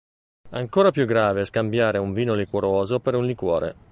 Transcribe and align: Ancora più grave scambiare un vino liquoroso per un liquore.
Ancora 0.49 0.89
più 0.89 1.05
grave 1.05 1.45
scambiare 1.45 1.99
un 1.99 2.11
vino 2.11 2.33
liquoroso 2.33 2.99
per 2.99 3.13
un 3.13 3.27
liquore. 3.27 3.75